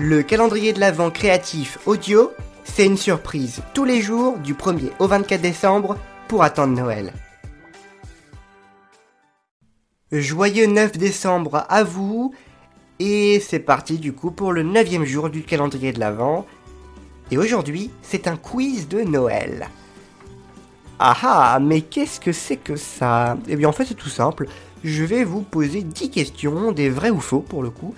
Le 0.00 0.22
calendrier 0.22 0.72
de 0.72 0.78
l'Avent 0.78 1.10
créatif 1.10 1.76
audio, 1.84 2.30
c'est 2.62 2.86
une 2.86 2.96
surprise 2.96 3.62
tous 3.74 3.84
les 3.84 4.00
jours 4.00 4.38
du 4.38 4.54
1er 4.54 4.92
au 5.00 5.08
24 5.08 5.40
décembre 5.40 5.98
pour 6.28 6.44
attendre 6.44 6.72
Noël. 6.72 7.12
Joyeux 10.12 10.68
9 10.68 10.92
décembre 10.98 11.66
à 11.68 11.82
vous 11.82 12.32
et 13.00 13.40
c'est 13.40 13.58
parti 13.58 13.98
du 13.98 14.12
coup 14.12 14.30
pour 14.30 14.52
le 14.52 14.62
9 14.62 15.02
jour 15.02 15.30
du 15.30 15.42
calendrier 15.42 15.92
de 15.92 15.98
l'Avent. 15.98 16.46
Et 17.32 17.36
aujourd'hui, 17.36 17.90
c'est 18.00 18.28
un 18.28 18.36
quiz 18.36 18.86
de 18.86 19.00
Noël. 19.00 19.68
Ah 21.00 21.16
ah, 21.24 21.58
mais 21.60 21.80
qu'est-ce 21.80 22.20
que 22.20 22.30
c'est 22.30 22.56
que 22.56 22.76
ça? 22.76 23.36
Eh 23.48 23.56
bien 23.56 23.68
en 23.68 23.72
fait 23.72 23.84
c'est 23.84 23.94
tout 23.94 24.08
simple, 24.08 24.46
je 24.84 25.02
vais 25.02 25.24
vous 25.24 25.42
poser 25.42 25.82
10 25.82 26.10
questions, 26.10 26.70
des 26.70 26.88
vrais 26.88 27.10
ou 27.10 27.20
faux 27.20 27.40
pour 27.40 27.64
le 27.64 27.70
coup, 27.70 27.96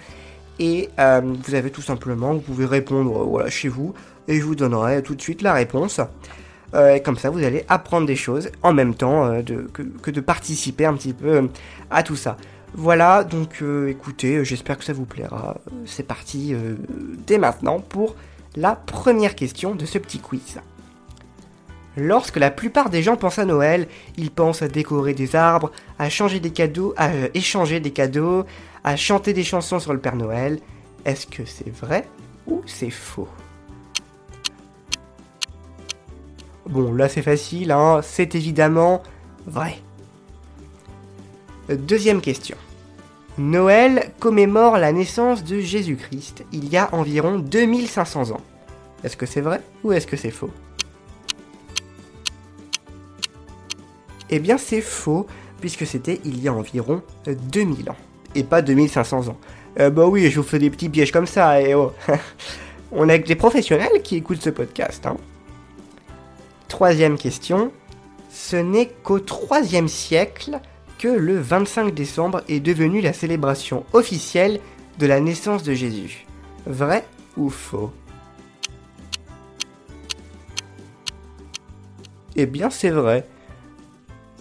et 0.60 0.90
euh, 0.98 1.22
vous 1.24 1.54
avez 1.54 1.70
tout 1.70 1.80
simplement, 1.80 2.34
vous 2.34 2.40
pouvez 2.40 2.66
répondre 2.66 3.40
euh, 3.40 3.48
chez 3.48 3.68
vous 3.68 3.94
et 4.28 4.38
je 4.38 4.44
vous 4.44 4.54
donnerai 4.54 5.02
tout 5.02 5.14
de 5.14 5.22
suite 5.22 5.40
la 5.40 5.54
réponse. 5.54 6.00
Euh, 6.74 6.94
et 6.94 7.02
comme 7.02 7.16
ça, 7.16 7.30
vous 7.30 7.42
allez 7.42 7.64
apprendre 7.68 8.06
des 8.06 8.14
choses 8.14 8.50
en 8.62 8.72
même 8.72 8.94
temps 8.94 9.42
que, 9.42 10.10
de 10.10 10.20
participer 10.20 10.84
un 10.84 10.94
petit 10.94 11.14
peu 11.14 11.48
à 11.90 12.02
tout 12.02 12.14
ça. 12.14 12.36
Voilà, 12.74 13.24
donc 13.24 13.64
écoutez, 13.88 14.44
j'espère 14.44 14.78
que 14.78 14.84
ça 14.84 14.92
vous 14.92 15.06
plaira. 15.06 15.56
C'est 15.86 16.06
parti 16.06 16.54
dès 17.26 17.38
maintenant 17.38 17.80
pour 17.80 18.14
la 18.54 18.76
première 18.76 19.34
question 19.34 19.74
de 19.74 19.84
ce 19.84 19.98
petit 19.98 20.20
quiz. 20.20 20.60
Lorsque 21.96 22.36
la 22.36 22.52
plupart 22.52 22.88
des 22.88 23.02
gens 23.02 23.16
pensent 23.16 23.40
à 23.40 23.44
Noël, 23.44 23.88
ils 24.16 24.30
pensent 24.30 24.62
à 24.62 24.68
décorer 24.68 25.12
des 25.12 25.34
arbres, 25.34 25.72
à 25.98 26.08
changer 26.08 26.38
des 26.38 26.50
cadeaux, 26.50 26.94
à 26.96 27.10
échanger 27.34 27.80
des 27.80 27.90
cadeaux, 27.90 28.44
à 28.84 28.96
chanter 28.96 29.32
des 29.32 29.44
chansons 29.44 29.78
sur 29.78 29.92
le 29.92 30.00
Père 30.00 30.16
Noël. 30.16 30.60
Est-ce 31.04 31.26
que 31.26 31.44
c'est 31.44 31.70
vrai 31.70 32.06
ou 32.46 32.62
c'est 32.66 32.90
faux? 32.90 33.28
Bon, 36.66 36.92
là 36.92 37.08
c'est 37.08 37.22
facile, 37.22 37.72
hein 37.72 38.00
c'est 38.02 38.34
évidemment 38.34 39.02
vrai. 39.46 39.78
Deuxième 41.68 42.20
question. 42.20 42.56
Noël 43.38 44.12
commémore 44.18 44.76
la 44.76 44.92
naissance 44.92 45.44
de 45.44 45.60
Jésus-Christ 45.60 46.44
il 46.52 46.68
y 46.68 46.76
a 46.76 46.94
environ 46.94 47.38
2500 47.38 48.32
ans. 48.32 48.40
Est-ce 49.02 49.16
que 49.16 49.26
c'est 49.26 49.40
vrai 49.40 49.62
ou 49.82 49.92
est-ce 49.92 50.06
que 50.06 50.16
c'est 50.16 50.30
faux? 50.30 50.50
Eh 54.28 54.38
bien 54.38 54.58
c'est 54.58 54.80
faux, 54.80 55.26
puisque 55.60 55.86
c'était 55.86 56.20
il 56.24 56.40
y 56.40 56.48
a 56.48 56.52
environ 56.52 57.02
2000 57.26 57.90
ans 57.90 57.96
et 58.34 58.44
pas 58.44 58.62
2500 58.62 59.28
ans. 59.28 59.36
Euh, 59.78 59.90
bah 59.90 60.06
oui, 60.06 60.30
je 60.30 60.40
vous 60.40 60.46
fais 60.46 60.58
des 60.58 60.70
petits 60.70 60.88
pièges 60.88 61.12
comme 61.12 61.26
ça, 61.26 61.60
et 61.60 61.74
oh. 61.74 61.92
On 62.92 63.08
a 63.08 63.18
des 63.18 63.36
professionnels 63.36 64.02
qui 64.02 64.16
écoutent 64.16 64.42
ce 64.42 64.50
podcast. 64.50 65.06
Hein. 65.06 65.16
Troisième 66.66 67.16
question. 67.16 67.70
Ce 68.30 68.56
n'est 68.56 68.88
qu'au 69.02 69.20
troisième 69.20 69.88
siècle 69.88 70.58
que 70.98 71.08
le 71.08 71.38
25 71.38 71.94
décembre 71.94 72.42
est 72.48 72.60
devenu 72.60 73.00
la 73.00 73.12
célébration 73.12 73.84
officielle 73.92 74.60
de 74.98 75.06
la 75.06 75.20
naissance 75.20 75.62
de 75.62 75.72
Jésus. 75.72 76.26
Vrai 76.66 77.04
ou 77.36 77.48
faux? 77.48 77.92
Eh 82.36 82.46
bien, 82.46 82.70
c'est 82.70 82.90
vrai. 82.90 83.26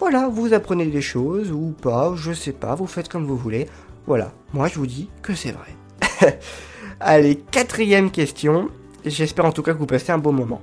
Voilà, 0.00 0.28
vous 0.28 0.54
apprenez 0.54 0.86
des 0.86 1.02
choses 1.02 1.52
ou 1.52 1.74
pas, 1.78 2.14
je 2.16 2.32
sais 2.32 2.52
pas, 2.52 2.74
vous 2.74 2.86
faites 2.86 3.10
comme 3.10 3.26
vous 3.26 3.36
voulez. 3.36 3.68
Voilà, 4.06 4.32
moi 4.54 4.66
je 4.66 4.76
vous 4.76 4.86
dis 4.86 5.10
que 5.20 5.34
c'est 5.34 5.52
vrai. 5.52 6.38
Allez, 7.00 7.36
quatrième 7.36 8.10
question. 8.10 8.70
J'espère 9.04 9.44
en 9.44 9.52
tout 9.52 9.62
cas 9.62 9.74
que 9.74 9.78
vous 9.78 9.84
passez 9.84 10.10
un 10.10 10.16
bon 10.16 10.32
moment. 10.32 10.62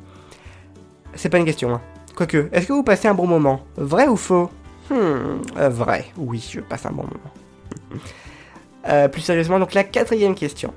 C'est 1.14 1.30
pas 1.30 1.38
une 1.38 1.46
question, 1.46 1.72
hein. 1.72 1.82
Quoique, 2.16 2.50
est-ce 2.52 2.66
que 2.66 2.74
vous 2.74 2.82
passez 2.82 3.08
un 3.08 3.14
bon 3.14 3.28
moment? 3.28 3.62
Vrai 3.76 4.08
ou 4.08 4.18
faux? 4.18 4.50
Hmm, 4.90 5.40
euh, 5.58 5.70
Vrai, 5.70 6.06
oui, 6.18 6.44
je 6.52 6.60
passe 6.60 6.88
un 6.88 6.92
bon 6.92 7.04
moment. 7.04 8.02
Euh, 8.88 9.08
plus 9.08 9.22
sérieusement, 9.22 9.60
donc 9.60 9.76
la 9.76 9.84
quatrième 9.84 10.34
question. 10.34 10.74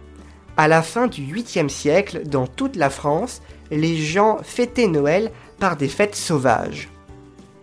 À 0.58 0.68
la 0.68 0.82
fin 0.82 1.06
du 1.06 1.22
8e 1.22 1.70
siècle, 1.70 2.24
dans 2.26 2.46
toute 2.46 2.76
la 2.76 2.90
France, 2.90 3.40
les 3.70 3.96
gens 3.96 4.36
fêtaient 4.42 4.86
Noël 4.86 5.32
par 5.58 5.76
des 5.76 5.88
fêtes 5.88 6.14
sauvages. 6.14 6.90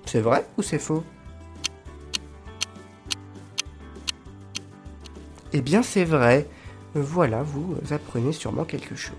C'est 0.08 0.22
vrai 0.22 0.46
ou 0.58 0.62
c'est 0.62 0.80
faux 0.80 1.04
Eh 5.52 5.62
bien 5.62 5.84
c'est 5.84 6.06
vrai. 6.06 6.48
Voilà, 6.96 7.44
vous 7.44 7.76
apprenez 7.92 8.32
sûrement 8.32 8.64
quelque 8.64 8.96
chose. 8.96 9.16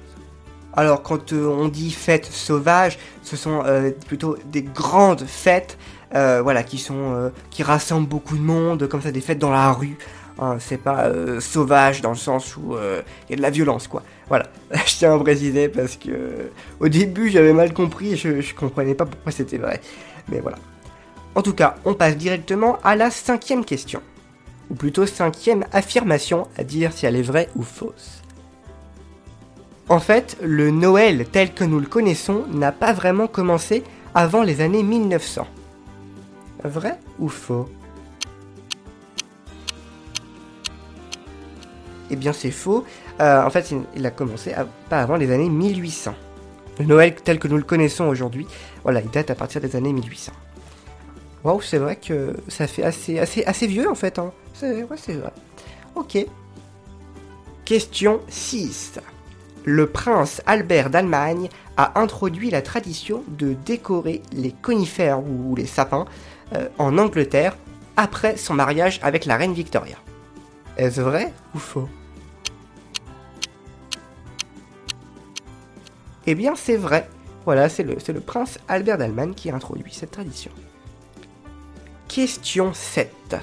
Alors 0.72 1.02
quand 1.02 1.32
euh, 1.32 1.46
on 1.46 1.68
dit 1.68 1.90
fêtes 1.90 2.24
sauvages, 2.24 2.98
ce 3.22 3.36
sont 3.36 3.62
euh, 3.66 3.90
plutôt 3.90 4.38
des 4.46 4.62
grandes 4.62 5.24
fêtes, 5.26 5.76
euh, 6.14 6.40
voilà, 6.42 6.62
qui 6.62 6.78
sont 6.78 7.30
qui 7.50 7.62
rassemblent 7.62 8.08
beaucoup 8.08 8.36
de 8.38 8.42
monde, 8.42 8.88
comme 8.88 9.02
ça 9.02 9.12
des 9.12 9.20
fêtes 9.20 9.38
dans 9.38 9.50
la 9.50 9.70
rue. 9.72 9.98
Hein, 10.38 10.56
c'est 10.58 10.78
pas 10.78 11.10
sauvage 11.40 12.00
dans 12.00 12.10
le 12.10 12.16
sens 12.16 12.56
où 12.56 12.76
il 12.76 13.30
y 13.30 13.32
a 13.34 13.36
de 13.36 13.42
la 13.42 13.50
violence, 13.50 13.88
quoi. 13.88 14.02
Voilà, 14.28 14.46
je 14.86 14.96
tiens 14.96 15.14
à 15.14 15.18
préciser 15.18 15.68
parce 15.68 15.96
que 15.96 16.50
au 16.80 16.88
début 16.88 17.28
j'avais 17.28 17.52
mal 17.52 17.74
compris, 17.74 18.16
je, 18.16 18.40
je 18.40 18.54
comprenais 18.54 18.94
pas 18.94 19.04
pourquoi 19.04 19.32
c'était 19.32 19.58
vrai. 19.58 19.82
Mais 20.30 20.40
voilà. 20.40 20.58
En 21.38 21.42
tout 21.42 21.54
cas, 21.54 21.76
on 21.84 21.94
passe 21.94 22.16
directement 22.16 22.80
à 22.82 22.96
la 22.96 23.12
cinquième 23.12 23.64
question. 23.64 24.02
Ou 24.70 24.74
plutôt 24.74 25.06
cinquième 25.06 25.64
affirmation 25.70 26.48
à 26.56 26.64
dire 26.64 26.92
si 26.92 27.06
elle 27.06 27.14
est 27.14 27.22
vraie 27.22 27.48
ou 27.54 27.62
fausse. 27.62 28.24
En 29.88 30.00
fait, 30.00 30.36
le 30.42 30.72
Noël 30.72 31.26
tel 31.30 31.54
que 31.54 31.62
nous 31.62 31.78
le 31.78 31.86
connaissons 31.86 32.44
n'a 32.50 32.72
pas 32.72 32.92
vraiment 32.92 33.28
commencé 33.28 33.84
avant 34.16 34.42
les 34.42 34.60
années 34.60 34.82
1900. 34.82 35.46
Vrai 36.64 36.98
ou 37.20 37.28
faux? 37.28 37.68
Eh 42.10 42.16
bien 42.16 42.32
c'est 42.32 42.50
faux. 42.50 42.84
Euh, 43.20 43.44
en 43.44 43.50
fait, 43.50 43.72
il 43.94 44.04
a 44.04 44.10
commencé 44.10 44.56
pas 44.88 45.00
avant 45.00 45.14
les 45.14 45.30
années 45.30 45.50
1800. 45.50 46.16
Le 46.80 46.84
Noël 46.84 47.14
tel 47.14 47.38
que 47.38 47.46
nous 47.46 47.58
le 47.58 47.62
connaissons 47.62 48.06
aujourd'hui, 48.06 48.48
voilà, 48.82 49.00
il 49.00 49.10
date 49.10 49.30
à 49.30 49.36
partir 49.36 49.60
des 49.60 49.76
années 49.76 49.92
1800. 49.92 50.32
Waouh, 51.44 51.60
c'est 51.60 51.78
vrai 51.78 51.96
que 51.96 52.34
ça 52.48 52.66
fait 52.66 52.82
assez, 52.82 53.18
assez, 53.18 53.66
vieux 53.66 53.88
en 53.88 53.94
fait. 53.94 54.18
Hein. 54.18 54.32
C'est 54.54 54.82
vrai. 54.82 55.32
Ok. 55.94 56.18
Question 57.64 58.20
6. 58.28 59.00
Le 59.64 59.86
prince 59.86 60.42
Albert 60.46 60.90
d'Allemagne 60.90 61.48
a 61.76 62.00
introduit 62.00 62.50
la 62.50 62.62
tradition 62.62 63.22
de 63.28 63.52
décorer 63.52 64.22
les 64.32 64.52
conifères 64.52 65.20
ou 65.20 65.54
les 65.54 65.66
sapins 65.66 66.06
euh, 66.54 66.68
en 66.78 66.96
Angleterre 66.98 67.56
après 67.96 68.36
son 68.36 68.54
mariage 68.54 68.98
avec 69.02 69.26
la 69.26 69.36
reine 69.36 69.52
Victoria. 69.52 69.96
Est-ce 70.76 71.00
vrai 71.00 71.32
ou 71.54 71.58
faux? 71.58 71.88
Eh 76.26 76.34
bien, 76.34 76.54
c'est 76.56 76.76
vrai. 76.76 77.08
Voilà, 77.44 77.68
c'est 77.68 77.82
le 77.84 78.20
prince 78.20 78.58
Albert 78.68 78.98
d'Allemagne 78.98 79.34
qui 79.34 79.50
a 79.50 79.54
introduit 79.54 79.92
cette 79.92 80.10
tradition. 80.10 80.50
Question 82.08 82.72
7. 82.72 83.36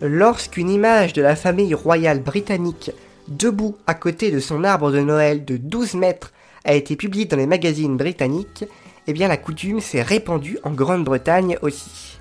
Lorsqu'une 0.00 0.70
image 0.70 1.12
de 1.12 1.20
la 1.20 1.36
famille 1.36 1.74
royale 1.74 2.20
britannique 2.20 2.90
debout 3.28 3.76
à 3.86 3.94
côté 3.94 4.30
de 4.30 4.40
son 4.40 4.64
arbre 4.64 4.90
de 4.90 5.00
Noël 5.00 5.44
de 5.44 5.58
12 5.58 5.94
mètres 5.94 6.32
a 6.64 6.72
été 6.72 6.96
publiée 6.96 7.26
dans 7.26 7.36
les 7.36 7.46
magazines 7.46 7.98
britanniques, 7.98 8.64
eh 9.06 9.12
bien 9.12 9.28
la 9.28 9.36
coutume 9.36 9.80
s'est 9.80 10.00
répandue 10.00 10.58
en 10.64 10.70
Grande-Bretagne 10.70 11.58
aussi. 11.60 12.18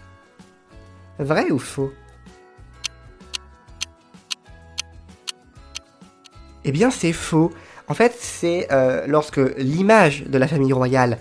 Vrai 1.19 1.49
ou 1.51 1.57
faux? 1.57 1.93
Eh 6.65 6.71
bien 6.73 6.91
c'est 6.91 7.13
faux. 7.13 7.51
En 7.87 7.93
fait, 7.93 8.13
c'est 8.19 8.67
euh, 8.71 9.07
lorsque 9.07 9.41
l'image 9.57 10.25
de 10.25 10.37
la 10.37 10.47
famille 10.47 10.73
royale 10.73 11.17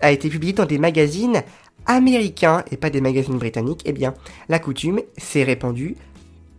a 0.00 0.12
été 0.12 0.28
publiée 0.28 0.52
dans 0.52 0.66
des 0.66 0.78
magazines 0.78 1.42
américains 1.86 2.64
et 2.70 2.76
pas 2.76 2.90
des 2.90 3.00
magazines 3.00 3.38
britanniques, 3.38 3.82
eh 3.84 3.92
bien, 3.92 4.14
la 4.48 4.58
coutume 4.58 5.00
s'est 5.16 5.44
répandue 5.44 5.96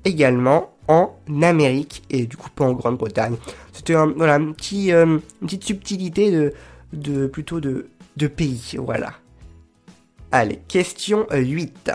également 0.05 0.73
en 0.87 1.17
Amérique 1.41 2.03
et 2.09 2.25
du 2.25 2.37
coup 2.37 2.49
pas 2.49 2.65
en 2.65 2.73
Grande-Bretagne. 2.73 3.35
C'était 3.73 3.93
voilà, 3.93 4.35
euh, 4.35 5.05
une 5.05 5.21
petite 5.41 5.63
subtilité 5.63 6.51
de, 6.93 7.27
plutôt 7.27 7.59
de, 7.59 7.87
pays, 8.35 8.77
voilà. 8.77 9.13
Allez, 10.31 10.59
question 10.67 11.27
8. 11.31 11.91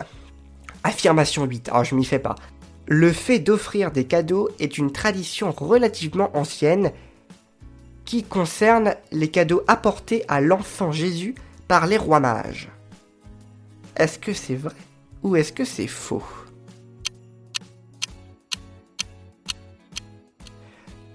Affirmation 0.84 1.44
8, 1.44 1.68
alors 1.68 1.84
je 1.84 1.94
m'y 1.94 2.04
fais 2.04 2.18
pas. 2.18 2.34
Le 2.86 3.12
fait 3.12 3.38
d'offrir 3.38 3.92
des 3.92 4.04
cadeaux 4.04 4.48
est 4.58 4.78
une 4.78 4.90
tradition 4.90 5.52
relativement 5.52 6.36
ancienne 6.36 6.92
qui 8.04 8.24
concerne 8.24 8.96
les 9.12 9.28
cadeaux 9.28 9.62
apportés 9.68 10.24
à 10.28 10.40
l'enfant 10.40 10.90
Jésus 10.90 11.34
par 11.68 11.86
les 11.86 11.96
rois 11.96 12.20
mages. 12.20 12.71
Est-ce 13.96 14.18
que 14.18 14.32
c'est 14.32 14.54
vrai 14.54 14.74
ou 15.22 15.36
est-ce 15.36 15.52
que 15.52 15.64
c'est 15.64 15.86
faux? 15.86 16.22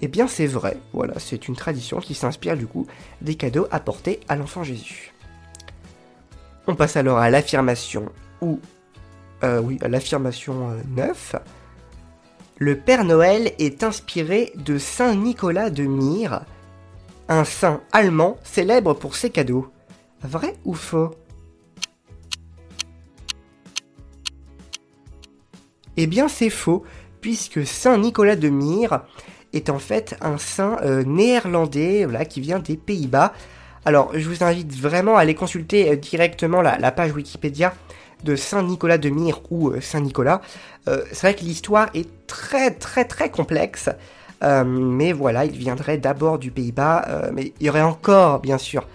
Eh 0.02 0.08
bien 0.08 0.28
c'est 0.28 0.46
vrai, 0.46 0.78
voilà, 0.94 1.18
c'est 1.18 1.48
une 1.48 1.56
tradition 1.56 2.00
qui 2.00 2.14
s'inspire 2.14 2.56
du 2.56 2.68
coup 2.68 2.86
des 3.22 3.36
cadeaux 3.36 3.68
apportés 3.72 4.20
à 4.28 4.36
l'enfant 4.36 4.64
Jésus. 4.64 5.14
On 6.68 6.76
passe 6.76 6.98
alors 6.98 7.18
à 7.18 7.30
l'affirmation 7.30 8.12
ou 8.42 8.60
euh, 9.44 9.60
oui, 9.60 9.78
à 9.82 9.88
l'affirmation 9.88 10.76
9. 10.96 11.36
Euh, 11.36 11.40
Le 12.58 12.78
Père 12.78 13.04
Noël 13.06 13.54
est 13.60 13.84
inspiré 13.84 14.52
de 14.56 14.78
Saint 14.78 15.16
Nicolas 15.16 15.70
de 15.70 15.84
Myre, 15.84 16.42
un 17.30 17.44
saint 17.44 17.82
allemand 17.92 18.38
célèbre 18.44 18.94
pour 18.94 19.16
ses 19.16 19.30
cadeaux. 19.30 19.72
Vrai 20.22 20.56
ou 20.66 20.74
faux? 20.74 21.12
Eh 25.98 26.06
bien 26.06 26.28
c'est 26.28 26.52
faux, 26.52 26.84
puisque 27.22 27.66
Saint 27.66 27.98
Nicolas 27.98 28.36
de 28.36 28.50
Myre 28.50 29.02
est 29.54 29.70
en 29.72 29.80
fait 29.80 30.16
un 30.22 30.38
saint 30.38 30.78
euh, 30.84 31.04
néerlandais 31.04 32.06
voilà, 32.06 32.24
qui 32.24 32.40
vient 32.40 32.60
des 32.60 32.78
Pays-Bas. 32.78 33.34
Alors 33.84 34.12
je 34.14 34.30
vous 34.30 34.44
invite 34.44 34.74
vraiment 34.76 35.18
à 35.18 35.22
aller 35.22 35.34
consulter 35.34 35.92
euh, 35.92 35.96
directement 35.96 36.62
la, 36.62 36.92
page 36.92 37.14
Wikipédia 37.14 37.74
de 38.24 38.36
Saint 38.36 38.62
Nicolas 38.62 39.00
de 39.00 39.10
Myre 39.10 39.42
ou 39.50 39.70
euh, 39.70 39.82
Saint 39.82 40.02
Nicolas. 40.02 40.42
c'est 40.86 41.22
vrai 41.22 41.36
que 41.36 41.42
l'histoire 41.42 41.90
est 41.94 42.08
très 42.28 42.72
très 42.72 43.06
très 43.06 43.30
complexe. 43.30 43.90
mais 44.42 45.14
voilà, 45.14 45.46
il 45.46 45.58
viendrait 45.58 45.98
d'abord 45.98 46.38
du 46.38 46.52
Pays-Bas, 46.52 47.32
mais 47.34 47.54
il 47.60 47.66
y 47.66 47.70
aurait 47.70 47.82
encore, 47.82 48.40
bien 48.40 48.58
sûr, 48.58 48.88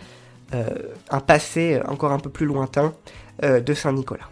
un 1.10 1.20
passé 1.20 1.81
encore 1.87 2.12
un 2.12 2.19
peu 2.19 2.31
plus 2.31 2.46
lointain 2.46 2.94
de 3.43 3.75
Saint 3.75 3.93
Nicolas. 3.93 4.31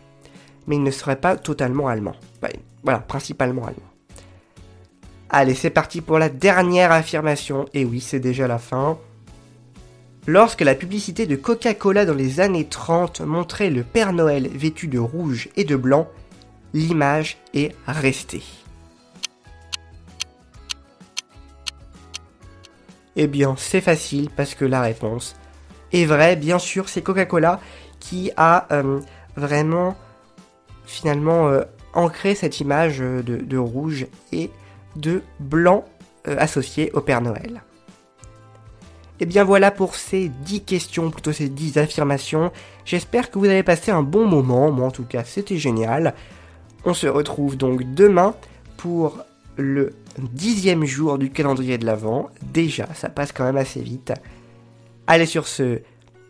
Mais 0.71 0.77
il 0.77 0.85
ne 0.85 0.93
serait 0.93 1.17
pas 1.17 1.37
totalement 1.37 1.89
allemand. 1.89 2.15
voilà, 2.85 3.01
principalement 3.01 3.65
allemand. 3.65 3.91
Allez, 5.29 5.57
c'est 5.57 5.71
parti 5.71 6.01
pour 6.01 6.21
la 6.21 6.29
dernière 6.29 6.93
affirmation. 6.93 7.67
Et 7.75 7.85
oui, 7.85 8.01
c'est 8.01 8.21
déjà 8.21 8.47
la 8.47 8.59
fin. 8.59 8.97
Lorsque 10.29 10.61
la 10.61 10.77
publicité 10.77 11.27
de 11.27 11.35
Coca-Cola 11.35 12.07
dans 12.07 12.15
les 12.15 12.39
années 12.39 12.67
30 12.67 13.21
montrait 13.23 13.69
le 13.69 13.83
Père 13.83 14.13
Noël 14.13 14.47
vêtu 14.47 14.87
de 14.87 15.01
rouge 15.01 15.49
et 15.57 15.65
de 15.65 15.75
blanc, 15.75 16.07
l'image 16.73 17.39
est 17.53 17.75
restée. 17.89 18.45
Eh 23.17 23.27
bien, 23.27 23.57
c'est 23.59 23.81
facile 23.81 24.31
parce 24.31 24.55
que 24.55 24.65
la 24.65 24.83
réponse 24.83 25.35
est 25.93 26.05
vraie. 26.05 26.37
Bien 26.37 26.61
sûr, 26.61 26.89
c'est 26.89 27.03
Coca-Cola 27.03 27.59
qui 27.99 28.31
a 28.37 28.69
euh, 28.73 29.01
vraiment 29.35 29.97
finalement 30.91 31.49
euh, 31.49 31.63
ancré 31.95 32.35
cette 32.35 32.61
image 32.61 32.99
de, 32.99 33.23
de 33.23 33.57
rouge 33.57 34.07
et 34.33 34.51
de 34.97 35.23
blanc 35.39 35.85
euh, 36.27 36.37
associé 36.39 36.91
au 36.93 37.01
Père 37.01 37.21
Noël. 37.21 37.63
Et 39.21 39.25
eh 39.25 39.27
bien 39.27 39.45
voilà 39.45 39.71
pour 39.71 39.97
ces 39.97 40.29
10 40.29 40.63
questions, 40.63 41.11
plutôt 41.11 41.33
ces 41.33 41.51
10 41.51 41.77
affirmations. 41.77 42.51
J'espère 42.87 43.31
que 43.31 43.39
vous 43.39 43.45
avez 43.45 43.63
passé 43.63 43.91
un 43.91 44.03
bon 44.03 44.27
moment, 44.27 44.71
moi 44.71 44.87
en 44.87 44.91
tout 44.91 45.05
cas 45.05 45.25
c'était 45.25 45.59
génial. 45.59 46.15
On 46.85 46.95
se 46.95 47.07
retrouve 47.07 47.57
donc 47.57 47.83
demain 47.95 48.35
pour 48.79 49.19
le 49.57 49.93
dixième 50.19 50.87
jour 50.87 51.19
du 51.19 51.31
calendrier 51.31 51.77
de 51.77 51.85
l'Avent. 51.85 52.31
Déjà, 52.43 52.89
ça 52.95 53.11
passe 53.11 53.33
quand 53.33 53.45
même 53.45 53.59
assez 53.59 53.83
vite. 53.83 54.13
Allez 55.07 55.27
sur 55.27 55.47
ce, 55.47 55.83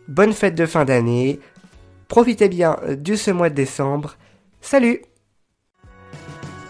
bonne 0.09 0.33
fête 0.33 0.55
de 0.55 0.65
fin 0.65 0.83
d'année, 0.83 1.39
profitez 2.09 2.49
bien 2.49 2.77
de 2.89 3.15
ce 3.15 3.31
mois 3.31 3.49
de 3.49 3.55
décembre. 3.55 4.17
Salut 4.61 5.01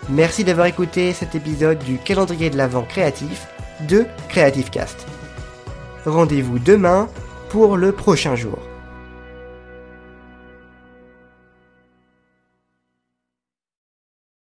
Merci 0.10 0.44
d'avoir 0.44 0.68
écouté 0.68 1.14
cet 1.14 1.36
épisode 1.36 1.80
du 1.80 1.98
calendrier 1.98 2.50
de 2.50 2.58
l'Avent 2.58 2.84
créatif 2.84 3.48
de 3.88 4.06
Creative 4.30 4.70
Cast. 4.70 5.06
Rendez-vous 6.06 6.58
demain 6.58 7.10
pour 7.50 7.78
le 7.78 7.92
prochain 7.92 8.36
jour. 8.36 8.58